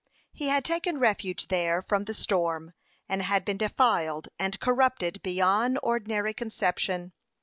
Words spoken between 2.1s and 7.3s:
storm; and had been defiled and corrupted beyond ordinary conception.